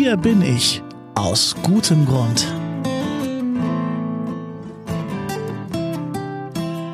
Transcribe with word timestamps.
Hier 0.00 0.16
bin 0.16 0.42
ich. 0.42 0.80
Aus 1.16 1.56
gutem 1.64 2.06
Grund. 2.06 2.46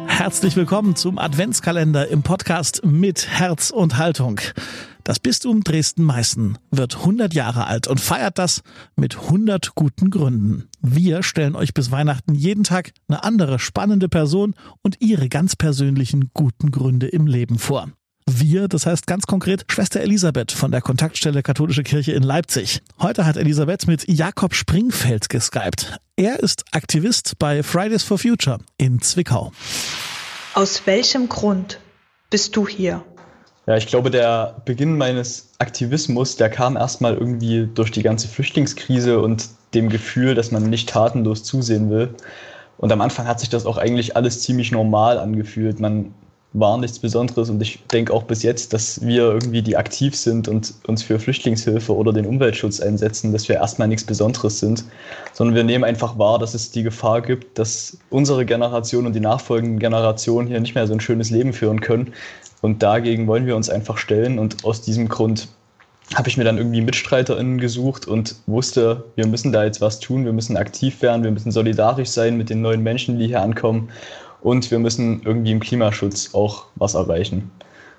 Herzlich 0.06 0.56
willkommen 0.56 0.96
zum 0.96 1.18
Adventskalender 1.18 2.08
im 2.08 2.22
Podcast 2.22 2.82
mit 2.82 3.28
Herz 3.28 3.68
und 3.68 3.98
Haltung. 3.98 4.40
Das 5.02 5.20
Bistum 5.20 5.62
Dresden-Meißen 5.62 6.56
wird 6.70 6.96
100 6.96 7.34
Jahre 7.34 7.66
alt 7.66 7.88
und 7.88 8.00
feiert 8.00 8.38
das 8.38 8.62
mit 8.96 9.18
100 9.18 9.74
guten 9.74 10.08
Gründen. 10.08 10.70
Wir 10.80 11.22
stellen 11.22 11.56
euch 11.56 11.74
bis 11.74 11.90
Weihnachten 11.90 12.34
jeden 12.34 12.64
Tag 12.64 12.92
eine 13.08 13.22
andere 13.22 13.58
spannende 13.58 14.08
Person 14.08 14.54
und 14.80 15.02
ihre 15.02 15.28
ganz 15.28 15.56
persönlichen 15.56 16.30
guten 16.32 16.70
Gründe 16.70 17.08
im 17.08 17.26
Leben 17.26 17.58
vor. 17.58 17.90
Wir, 18.26 18.68
das 18.68 18.86
heißt 18.86 19.06
ganz 19.06 19.26
konkret 19.26 19.66
Schwester 19.68 20.00
Elisabeth 20.00 20.50
von 20.50 20.70
der 20.70 20.80
Kontaktstelle 20.80 21.42
Katholische 21.42 21.82
Kirche 21.82 22.12
in 22.12 22.22
Leipzig. 22.22 22.80
Heute 22.98 23.26
hat 23.26 23.36
Elisabeth 23.36 23.86
mit 23.86 24.08
Jakob 24.08 24.54
Springfeld 24.54 25.28
geskypt. 25.28 25.98
Er 26.16 26.40
ist 26.40 26.64
Aktivist 26.72 27.38
bei 27.38 27.62
Fridays 27.62 28.02
for 28.02 28.16
Future 28.16 28.58
in 28.78 29.02
Zwickau. 29.02 29.52
Aus 30.54 30.86
welchem 30.86 31.28
Grund 31.28 31.78
bist 32.30 32.56
du 32.56 32.66
hier? 32.66 33.04
Ja, 33.66 33.76
ich 33.76 33.86
glaube, 33.86 34.10
der 34.10 34.62
Beginn 34.64 34.96
meines 34.96 35.50
Aktivismus, 35.58 36.36
der 36.36 36.48
kam 36.48 36.76
erstmal 36.76 37.14
irgendwie 37.14 37.68
durch 37.74 37.90
die 37.90 38.02
ganze 38.02 38.28
Flüchtlingskrise 38.28 39.20
und 39.20 39.48
dem 39.74 39.90
Gefühl, 39.90 40.34
dass 40.34 40.50
man 40.50 40.70
nicht 40.70 40.88
tatenlos 40.88 41.44
zusehen 41.44 41.90
will. 41.90 42.14
Und 42.78 42.90
am 42.90 43.02
Anfang 43.02 43.26
hat 43.26 43.40
sich 43.40 43.50
das 43.50 43.66
auch 43.66 43.76
eigentlich 43.76 44.16
alles 44.16 44.40
ziemlich 44.40 44.72
normal 44.72 45.18
angefühlt. 45.18 45.78
Man 45.78 46.14
war 46.54 46.78
nichts 46.78 47.00
Besonderes. 47.00 47.50
Und 47.50 47.60
ich 47.60 47.80
denke 47.92 48.14
auch 48.14 48.22
bis 48.22 48.42
jetzt, 48.42 48.72
dass 48.72 49.04
wir 49.04 49.24
irgendwie, 49.24 49.60
die 49.60 49.76
aktiv 49.76 50.16
sind 50.16 50.48
und 50.48 50.72
uns 50.86 51.02
für 51.02 51.18
Flüchtlingshilfe 51.18 51.94
oder 51.94 52.12
den 52.12 52.26
Umweltschutz 52.26 52.80
einsetzen, 52.80 53.32
dass 53.32 53.48
wir 53.48 53.56
erstmal 53.56 53.88
nichts 53.88 54.04
Besonderes 54.04 54.60
sind, 54.60 54.84
sondern 55.32 55.56
wir 55.56 55.64
nehmen 55.64 55.84
einfach 55.84 56.16
wahr, 56.16 56.38
dass 56.38 56.54
es 56.54 56.70
die 56.70 56.84
Gefahr 56.84 57.20
gibt, 57.22 57.58
dass 57.58 57.98
unsere 58.08 58.46
Generation 58.46 59.04
und 59.04 59.14
die 59.14 59.20
nachfolgenden 59.20 59.80
Generationen 59.80 60.46
hier 60.46 60.60
nicht 60.60 60.76
mehr 60.76 60.86
so 60.86 60.94
ein 60.94 61.00
schönes 61.00 61.30
Leben 61.30 61.52
führen 61.52 61.80
können. 61.80 62.14
Und 62.62 62.82
dagegen 62.82 63.26
wollen 63.26 63.46
wir 63.46 63.56
uns 63.56 63.68
einfach 63.68 63.98
stellen. 63.98 64.38
Und 64.38 64.64
aus 64.64 64.80
diesem 64.80 65.08
Grund 65.08 65.48
habe 66.14 66.28
ich 66.28 66.36
mir 66.36 66.44
dann 66.44 66.58
irgendwie 66.58 66.82
MitstreiterInnen 66.82 67.58
gesucht 67.58 68.06
und 68.06 68.36
wusste, 68.46 69.04
wir 69.16 69.26
müssen 69.26 69.50
da 69.52 69.64
jetzt 69.64 69.80
was 69.80 69.98
tun, 69.98 70.24
wir 70.24 70.32
müssen 70.32 70.56
aktiv 70.56 71.02
werden, 71.02 71.24
wir 71.24 71.30
müssen 71.30 71.50
solidarisch 71.50 72.10
sein 72.10 72.36
mit 72.36 72.50
den 72.50 72.60
neuen 72.60 72.82
Menschen, 72.82 73.18
die 73.18 73.26
hier 73.26 73.42
ankommen 73.42 73.88
und 74.44 74.70
wir 74.70 74.78
müssen 74.78 75.22
irgendwie 75.24 75.52
im 75.52 75.58
Klimaschutz 75.58 76.34
auch 76.34 76.66
was 76.76 76.94
erreichen. 76.94 77.50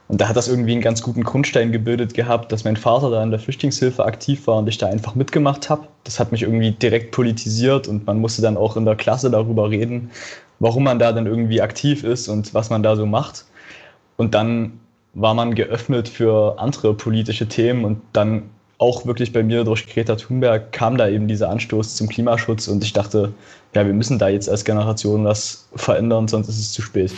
Und 0.07 0.21
da 0.21 0.29
hat 0.29 0.35
das 0.38 0.47
irgendwie 0.47 0.73
einen 0.73 0.81
ganz 0.81 1.01
guten 1.01 1.23
Grundstein 1.23 1.71
gebildet 1.71 2.13
gehabt, 2.13 2.51
dass 2.51 2.63
mein 2.63 2.77
Vater 2.77 3.09
da 3.09 3.23
in 3.23 3.31
der 3.31 3.39
Flüchtlingshilfe 3.39 4.05
aktiv 4.05 4.45
war 4.45 4.57
und 4.57 4.69
ich 4.69 4.77
da 4.77 4.85
einfach 4.85 5.16
mitgemacht 5.16 5.71
habe. 5.71 5.88
Das 6.03 6.19
hat 6.19 6.31
mich 6.31 6.43
irgendwie 6.43 6.69
direkt 6.71 7.11
politisiert 7.11 7.88
und 7.88 8.05
man 8.05 8.19
musste 8.19 8.43
dann 8.43 8.57
auch 8.57 8.77
in 8.77 8.85
der 8.85 8.95
Klasse 8.95 9.31
darüber 9.31 9.71
reden, 9.71 10.11
warum 10.59 10.83
man 10.83 10.99
da 10.99 11.11
dann 11.11 11.25
irgendwie 11.25 11.61
aktiv 11.61 12.03
ist 12.03 12.27
und 12.27 12.53
was 12.53 12.69
man 12.69 12.83
da 12.83 12.95
so 12.95 13.07
macht. 13.07 13.45
Und 14.16 14.35
dann 14.35 14.79
war 15.16 15.33
man 15.33 15.55
geöffnet 15.55 16.07
für 16.07 16.59
andere 16.59 16.93
politische 16.93 17.47
Themen 17.47 17.85
und 17.85 18.01
dann 18.13 18.43
auch 18.77 19.05
wirklich 19.05 19.31
bei 19.31 19.43
mir 19.43 19.63
durch 19.63 19.87
Greta 19.87 20.15
Thunberg 20.15 20.71
kam 20.71 20.97
da 20.97 21.07
eben 21.07 21.27
dieser 21.27 21.49
Anstoß 21.49 21.95
zum 21.95 22.09
Klimaschutz 22.09 22.67
und 22.67 22.83
ich 22.83 22.93
dachte, 22.93 23.33
ja, 23.73 23.85
wir 23.85 23.93
müssen 23.93 24.19
da 24.19 24.29
jetzt 24.29 24.49
als 24.49 24.65
Generation 24.65 25.25
was 25.25 25.67
verändern, 25.75 26.27
sonst 26.27 26.49
ist 26.49 26.59
es 26.59 26.73
zu 26.73 26.81
spät. 26.81 27.11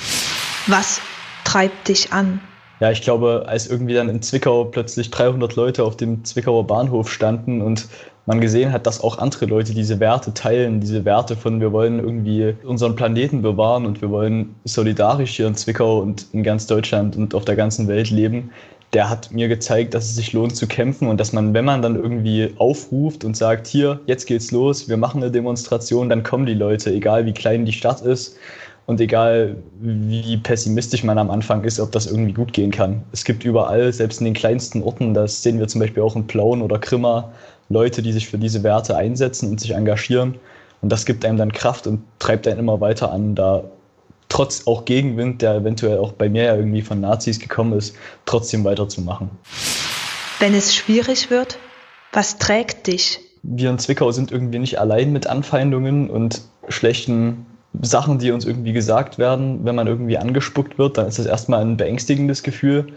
Was 0.67 1.01
treibt 1.43 1.87
dich 1.87 2.11
an? 2.13 2.39
Ja, 2.79 2.91
ich 2.91 3.01
glaube, 3.01 3.45
als 3.47 3.67
irgendwie 3.67 3.95
dann 3.95 4.07
in 4.07 4.21
Zwickau 4.21 4.65
plötzlich 4.65 5.09
300 5.09 5.55
Leute 5.55 5.83
auf 5.83 5.97
dem 5.97 6.23
Zwickauer 6.23 6.67
Bahnhof 6.67 7.11
standen 7.11 7.61
und 7.61 7.87
man 8.27 8.41
gesehen 8.41 8.71
hat, 8.71 8.85
dass 8.85 9.01
auch 9.01 9.17
andere 9.17 9.45
Leute 9.45 9.73
diese 9.73 9.99
Werte 9.99 10.33
teilen, 10.33 10.81
diese 10.81 11.05
Werte 11.05 11.35
von 11.35 11.61
wir 11.61 11.71
wollen 11.71 11.97
irgendwie 11.97 12.55
unseren 12.63 12.95
Planeten 12.95 13.41
bewahren 13.41 13.85
und 13.85 14.01
wir 14.01 14.09
wollen 14.11 14.53
solidarisch 14.65 15.37
hier 15.37 15.47
in 15.47 15.55
Zwickau 15.55 15.99
und 15.99 16.27
in 16.33 16.43
ganz 16.43 16.67
Deutschland 16.67 17.15
und 17.15 17.33
auf 17.33 17.45
der 17.45 17.55
ganzen 17.55 17.87
Welt 17.87 18.09
leben, 18.09 18.51
der 18.97 19.11
hat 19.11 19.31
mir 19.31 19.47
gezeigt, 19.47 19.93
dass 19.93 20.05
es 20.05 20.15
sich 20.15 20.33
lohnt 20.33 20.55
zu 20.55 20.65
kämpfen 20.65 21.07
und 21.07 21.19
dass 21.19 21.31
man, 21.31 21.53
wenn 21.53 21.65
man 21.65 21.83
dann 21.83 21.95
irgendwie 21.95 22.55
aufruft 22.57 23.23
und 23.23 23.37
sagt, 23.37 23.67
hier, 23.67 23.99
jetzt 24.07 24.25
geht's 24.25 24.49
los, 24.49 24.89
wir 24.89 24.97
machen 24.97 25.21
eine 25.21 25.31
Demonstration, 25.31 26.09
dann 26.09 26.23
kommen 26.23 26.47
die 26.47 26.55
Leute, 26.55 26.91
egal 26.91 27.27
wie 27.27 27.31
klein 27.31 27.63
die 27.63 27.73
Stadt 27.73 28.01
ist 28.01 28.37
und 28.87 28.99
egal 28.99 29.57
wie 29.79 30.37
pessimistisch 30.37 31.03
man 31.03 31.19
am 31.19 31.29
Anfang 31.29 31.63
ist, 31.63 31.79
ob 31.79 31.91
das 31.91 32.07
irgendwie 32.07 32.33
gut 32.33 32.53
gehen 32.53 32.71
kann. 32.71 33.03
Es 33.11 33.23
gibt 33.23 33.45
überall, 33.45 33.93
selbst 33.93 34.19
in 34.19 34.25
den 34.25 34.33
kleinsten 34.33 34.81
Orten, 34.81 35.13
das 35.13 35.43
sehen 35.43 35.59
wir 35.59 35.67
zum 35.67 35.79
Beispiel 35.79 36.01
auch 36.01 36.15
in 36.15 36.25
Plauen 36.25 36.63
oder 36.63 36.79
Grimma, 36.79 37.31
Leute, 37.69 38.01
die 38.01 38.13
sich 38.13 38.27
für 38.27 38.39
diese 38.39 38.63
Werte 38.63 38.97
einsetzen 38.97 39.51
und 39.51 39.59
sich 39.59 39.75
engagieren. 39.75 40.39
Und 40.81 40.91
das 40.91 41.05
gibt 41.05 41.23
einem 41.23 41.37
dann 41.37 41.51
Kraft 41.51 41.85
und 41.85 42.01
treibt 42.17 42.47
einen 42.47 42.57
immer 42.57 42.81
weiter 42.81 43.11
an, 43.11 43.35
da 43.35 43.63
trotz 44.29 44.67
auch 44.67 44.85
Gegenwind, 44.85 45.41
der 45.41 45.55
eventuell 45.55 45.97
auch 45.99 46.11
bei 46.11 46.29
mir 46.29 46.43
ja 46.43 46.55
irgendwie 46.55 46.81
von 46.81 46.99
Nazis 46.99 47.39
gekommen 47.39 47.73
ist, 47.73 47.95
trotzdem 48.25 48.63
weiterzumachen. 48.63 49.29
Wenn 50.39 50.53
es 50.53 50.75
schwierig 50.75 51.29
wird, 51.29 51.57
was 52.13 52.37
trägt 52.37 52.87
dich? 52.87 53.19
Wir 53.43 53.69
in 53.69 53.79
Zwickau 53.79 54.11
sind 54.11 54.31
irgendwie 54.31 54.59
nicht 54.59 54.79
allein 54.79 55.11
mit 55.13 55.27
Anfeindungen 55.27 56.09
und 56.09 56.41
schlechten 56.67 57.45
Sachen, 57.81 58.19
die 58.19 58.31
uns 58.31 58.45
irgendwie 58.45 58.73
gesagt 58.73 59.17
werden. 59.17 59.65
Wenn 59.65 59.75
man 59.75 59.87
irgendwie 59.87 60.17
angespuckt 60.17 60.77
wird, 60.77 60.97
dann 60.97 61.07
ist 61.07 61.19
das 61.19 61.25
erstmal 61.25 61.61
ein 61.61 61.77
beängstigendes 61.77 62.43
Gefühl. 62.43 62.87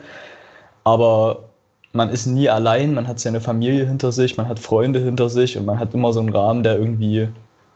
Aber 0.84 1.50
man 1.92 2.10
ist 2.10 2.26
nie 2.26 2.48
allein, 2.48 2.94
man 2.94 3.08
hat 3.08 3.20
seine 3.20 3.41
Familie 3.41 3.86
hinter 3.86 4.12
sich, 4.12 4.36
man 4.36 4.48
hat 4.48 4.58
Freunde 4.58 5.00
hinter 5.00 5.28
sich 5.28 5.56
und 5.56 5.66
man 5.66 5.78
hat 5.78 5.94
immer 5.94 6.12
so 6.12 6.20
einen 6.20 6.30
Rahmen, 6.30 6.62
der 6.62 6.78
irgendwie 6.78 7.28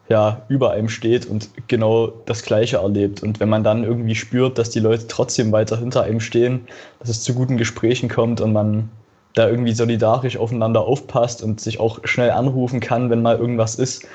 ja, 0.09 0.43
über 0.49 0.73
einem 0.73 0.89
steht 0.89 1.27
und 1.27 1.49
genau 1.67 2.09
das 2.27 2.43
Gleiche 2.43 2.77
erlebt. 2.77 3.23
Und 3.23 3.41
wenn 3.41 3.49
man 3.49 3.65
dann 3.65 3.85
irgendwie 3.85 4.15
spürt, 4.15 4.59
dass 4.59 4.71
die 4.71 4.81
Leute 4.81 5.07
trotzdem 5.09 5.51
weiter 5.53 5.79
hinter 5.79 6.03
einem 6.03 6.21
stehen, 6.21 6.67
dass 7.01 7.09
es 7.09 7.23
zu 7.23 7.35
guten 7.35 7.57
Gesprächen 7.57 8.09
kommt 8.09 8.41
und 8.41 8.53
man 8.53 8.91
da 9.33 9.49
irgendwie 9.49 9.73
solidarisch 9.73 10.37
aufeinander 10.37 10.83
aufpasst 10.83 11.43
und 11.43 11.61
sich 11.61 11.81
auch 11.81 12.01
schnell 12.05 12.31
anrufen 12.31 12.81
kann, 12.81 13.11
wenn 13.11 13.23
mal 13.23 13.37
irgendwas 13.37 13.77
ist, 13.77 14.07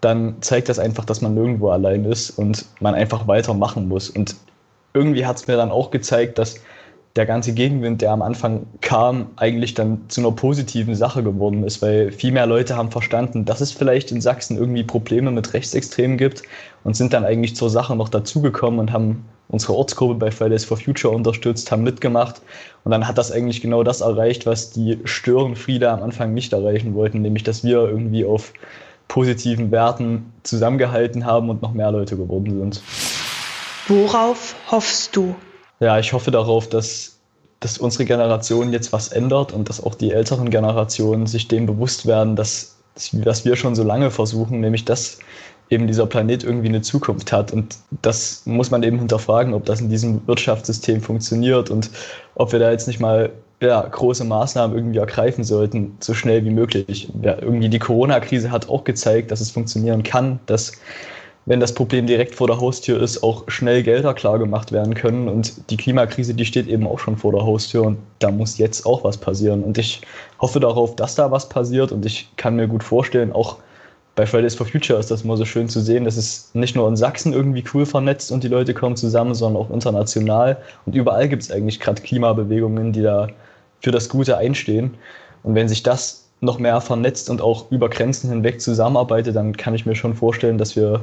dann 0.00 0.36
zeigt 0.42 0.68
das 0.68 0.78
einfach, 0.78 1.04
dass 1.04 1.22
man 1.22 1.34
nirgendwo 1.34 1.70
allein 1.70 2.04
ist 2.04 2.30
und 2.30 2.66
man 2.80 2.94
einfach 2.94 3.26
weitermachen 3.26 3.88
muss. 3.88 4.10
Und 4.10 4.36
irgendwie 4.92 5.26
hat 5.26 5.36
es 5.36 5.46
mir 5.46 5.56
dann 5.56 5.70
auch 5.70 5.90
gezeigt, 5.90 6.38
dass 6.38 6.60
der 7.16 7.26
ganze 7.26 7.54
Gegenwind, 7.54 8.02
der 8.02 8.12
am 8.12 8.22
Anfang 8.22 8.66
kam, 8.80 9.28
eigentlich 9.36 9.74
dann 9.74 10.02
zu 10.08 10.20
einer 10.20 10.32
positiven 10.32 10.94
Sache 10.94 11.22
geworden 11.22 11.64
ist, 11.64 11.80
weil 11.80 12.12
viel 12.12 12.32
mehr 12.32 12.46
Leute 12.46 12.76
haben 12.76 12.90
verstanden, 12.90 13.44
dass 13.44 13.60
es 13.60 13.72
vielleicht 13.72 14.12
in 14.12 14.20
Sachsen 14.20 14.56
irgendwie 14.56 14.84
Probleme 14.84 15.30
mit 15.30 15.54
Rechtsextremen 15.54 16.18
gibt 16.18 16.42
und 16.84 16.96
sind 16.96 17.12
dann 17.12 17.24
eigentlich 17.24 17.56
zur 17.56 17.70
Sache 17.70 17.96
noch 17.96 18.08
dazugekommen 18.08 18.78
und 18.80 18.92
haben 18.92 19.24
unsere 19.48 19.74
Ortsgruppe 19.74 20.14
bei 20.14 20.30
Fridays 20.30 20.64
for 20.64 20.76
Future 20.76 21.14
unterstützt, 21.14 21.70
haben 21.70 21.84
mitgemacht 21.84 22.42
und 22.84 22.90
dann 22.90 23.06
hat 23.08 23.16
das 23.16 23.32
eigentlich 23.32 23.62
genau 23.62 23.82
das 23.82 24.00
erreicht, 24.00 24.44
was 24.44 24.70
die 24.70 24.98
Störenfriede 25.04 25.90
am 25.90 26.02
Anfang 26.02 26.34
nicht 26.34 26.52
erreichen 26.52 26.94
wollten, 26.94 27.22
nämlich 27.22 27.44
dass 27.44 27.64
wir 27.64 27.78
irgendwie 27.88 28.24
auf 28.24 28.52
positiven 29.08 29.70
Werten 29.70 30.32
zusammengehalten 30.42 31.24
haben 31.24 31.48
und 31.48 31.62
noch 31.62 31.72
mehr 31.72 31.92
Leute 31.92 32.16
geworden 32.16 32.58
sind. 32.58 32.82
Worauf 33.88 34.56
hoffst 34.70 35.14
du 35.14 35.36
ja, 35.80 35.98
ich 35.98 36.12
hoffe 36.12 36.30
darauf, 36.30 36.68
dass, 36.68 37.18
dass 37.60 37.78
unsere 37.78 38.04
Generation 38.04 38.72
jetzt 38.72 38.92
was 38.92 39.08
ändert 39.08 39.52
und 39.52 39.68
dass 39.68 39.82
auch 39.82 39.94
die 39.94 40.12
älteren 40.12 40.50
Generationen 40.50 41.26
sich 41.26 41.48
dem 41.48 41.66
bewusst 41.66 42.06
werden, 42.06 42.36
dass, 42.36 42.76
dass 43.12 43.44
wir 43.44 43.56
schon 43.56 43.74
so 43.74 43.82
lange 43.82 44.10
versuchen, 44.10 44.60
nämlich 44.60 44.84
dass 44.84 45.18
eben 45.68 45.86
dieser 45.86 46.06
Planet 46.06 46.44
irgendwie 46.44 46.68
eine 46.68 46.82
Zukunft 46.82 47.32
hat. 47.32 47.52
Und 47.52 47.76
das 48.02 48.42
muss 48.44 48.70
man 48.70 48.82
eben 48.82 48.98
hinterfragen, 48.98 49.52
ob 49.52 49.64
das 49.64 49.80
in 49.80 49.88
diesem 49.88 50.26
Wirtschaftssystem 50.26 51.00
funktioniert 51.00 51.70
und 51.70 51.90
ob 52.36 52.52
wir 52.52 52.58
da 52.58 52.70
jetzt 52.70 52.86
nicht 52.86 53.00
mal 53.00 53.32
ja, 53.60 53.80
große 53.82 54.24
Maßnahmen 54.24 54.76
irgendwie 54.76 54.98
ergreifen 54.98 55.42
sollten, 55.42 55.96
so 56.00 56.14
schnell 56.14 56.44
wie 56.44 56.50
möglich. 56.50 57.10
Ja, 57.22 57.36
irgendwie 57.40 57.68
die 57.68 57.78
Corona-Krise 57.78 58.50
hat 58.50 58.68
auch 58.68 58.84
gezeigt, 58.84 59.30
dass 59.30 59.40
es 59.40 59.50
funktionieren 59.50 60.02
kann, 60.02 60.40
dass 60.46 60.72
wenn 61.46 61.60
das 61.60 61.72
Problem 61.72 62.06
direkt 62.06 62.34
vor 62.34 62.48
der 62.48 62.60
Haustür 62.60 63.00
ist, 63.00 63.22
auch 63.22 63.44
schnell 63.46 63.84
Gelder 63.84 64.14
klar 64.14 64.38
gemacht 64.38 64.72
werden 64.72 64.94
können. 64.94 65.28
Und 65.28 65.70
die 65.70 65.76
Klimakrise, 65.76 66.34
die 66.34 66.44
steht 66.44 66.66
eben 66.66 66.86
auch 66.88 66.98
schon 66.98 67.16
vor 67.16 67.32
der 67.32 67.42
Haustür 67.42 67.84
und 67.84 67.98
da 68.18 68.32
muss 68.32 68.58
jetzt 68.58 68.84
auch 68.84 69.04
was 69.04 69.16
passieren. 69.16 69.62
Und 69.62 69.78
ich 69.78 70.00
hoffe 70.40 70.58
darauf, 70.58 70.96
dass 70.96 71.14
da 71.14 71.30
was 71.30 71.48
passiert 71.48 71.92
und 71.92 72.04
ich 72.04 72.28
kann 72.36 72.56
mir 72.56 72.66
gut 72.66 72.82
vorstellen, 72.82 73.32
auch 73.32 73.58
bei 74.16 74.26
Fridays 74.26 74.54
for 74.56 74.66
Future 74.66 74.98
ist 74.98 75.10
das 75.10 75.22
immer 75.22 75.36
so 75.36 75.44
schön 75.44 75.68
zu 75.68 75.80
sehen, 75.80 76.04
dass 76.04 76.16
es 76.16 76.50
nicht 76.54 76.74
nur 76.74 76.88
in 76.88 76.96
Sachsen 76.96 77.32
irgendwie 77.32 77.62
cool 77.74 77.86
vernetzt 77.86 78.32
und 78.32 78.42
die 78.42 78.48
Leute 78.48 78.74
kommen 78.74 78.96
zusammen, 78.96 79.34
sondern 79.34 79.62
auch 79.62 79.70
international. 79.70 80.56
Und 80.84 80.96
überall 80.96 81.28
gibt 81.28 81.42
es 81.42 81.50
eigentlich 81.50 81.78
gerade 81.78 82.02
Klimabewegungen, 82.02 82.92
die 82.92 83.02
da 83.02 83.28
für 83.82 83.92
das 83.92 84.08
Gute 84.08 84.36
einstehen. 84.38 84.94
Und 85.42 85.54
wenn 85.54 85.68
sich 85.68 85.82
das 85.82 86.24
noch 86.40 86.58
mehr 86.58 86.80
vernetzt 86.80 87.30
und 87.30 87.40
auch 87.40 87.70
über 87.70 87.88
Grenzen 87.88 88.30
hinweg 88.30 88.60
zusammenarbeitet, 88.60 89.36
dann 89.36 89.56
kann 89.56 89.74
ich 89.74 89.86
mir 89.86 89.94
schon 89.94 90.14
vorstellen, 90.14 90.58
dass 90.58 90.74
wir 90.76 91.02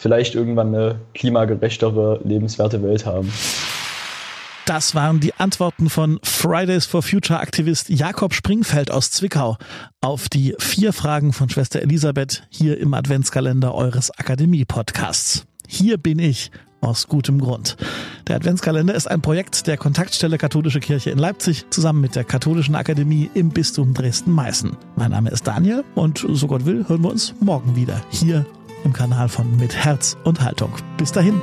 vielleicht 0.00 0.34
irgendwann 0.34 0.74
eine 0.74 1.00
klimagerechtere, 1.14 2.20
lebenswerte 2.24 2.82
Welt 2.82 3.04
haben. 3.04 3.30
Das 4.64 4.94
waren 4.94 5.20
die 5.20 5.34
Antworten 5.34 5.90
von 5.90 6.20
Fridays 6.22 6.86
for 6.86 7.02
Future 7.02 7.40
Aktivist 7.40 7.88
Jakob 7.90 8.32
Springfeld 8.32 8.90
aus 8.90 9.10
Zwickau 9.10 9.58
auf 10.00 10.28
die 10.28 10.54
vier 10.58 10.92
Fragen 10.92 11.32
von 11.32 11.50
Schwester 11.50 11.82
Elisabeth 11.82 12.44
hier 12.50 12.78
im 12.78 12.94
Adventskalender 12.94 13.74
eures 13.74 14.10
Akademie-Podcasts. 14.12 15.44
Hier 15.66 15.98
bin 15.98 16.18
ich 16.18 16.50
aus 16.80 17.08
gutem 17.08 17.40
Grund. 17.40 17.76
Der 18.28 18.36
Adventskalender 18.36 18.94
ist 18.94 19.10
ein 19.10 19.20
Projekt 19.20 19.66
der 19.66 19.76
Kontaktstelle 19.76 20.38
Katholische 20.38 20.80
Kirche 20.80 21.10
in 21.10 21.18
Leipzig 21.18 21.66
zusammen 21.70 22.00
mit 22.00 22.14
der 22.14 22.24
Katholischen 22.24 22.74
Akademie 22.74 23.28
im 23.34 23.50
Bistum 23.50 23.92
Dresden-Meißen. 23.92 24.76
Mein 24.96 25.10
Name 25.10 25.30
ist 25.30 25.46
Daniel 25.46 25.84
und 25.94 26.24
so 26.26 26.46
Gott 26.46 26.64
will, 26.64 26.86
hören 26.88 27.02
wir 27.02 27.10
uns 27.10 27.34
morgen 27.40 27.76
wieder 27.76 28.00
hier 28.10 28.46
im 28.84 28.92
Kanal 28.92 29.28
von 29.28 29.56
Mit 29.56 29.74
Herz 29.74 30.16
und 30.24 30.40
Haltung. 30.40 30.72
Bis 30.96 31.12
dahin. 31.12 31.40